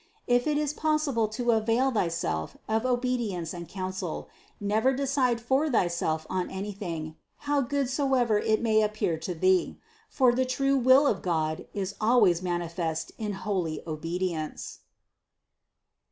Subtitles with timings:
[0.25, 6.25] If it is possible to avail thyself of obedience and counsel, never decide for thyself
[6.27, 9.77] on anything, how good soever it may appear to thee;
[10.09, 14.79] for the true will of God is always manifest in holy obedience.